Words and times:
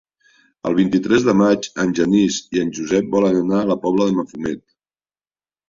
El 0.69 0.77
vint-i-tres 0.79 1.25
de 1.27 1.35
maig 1.41 1.67
en 1.85 1.93
Genís 1.99 2.39
i 2.57 2.63
en 2.65 2.73
Josep 2.79 3.13
volen 3.19 3.39
anar 3.45 3.61
a 3.63 3.71
la 3.75 3.79
Pobla 3.87 4.11
de 4.11 4.19
Mafumet. 4.19 4.67